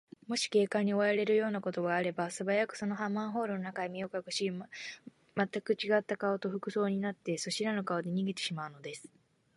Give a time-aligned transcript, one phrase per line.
[0.25, 4.63] もし警官に追われるようなことがあれば、すばやく、そのマンホールの中へ身をかくし、ま
[5.43, 9.07] ったくちがった顔と服装とになって、そしらぬ顔で逃げてしまうのです。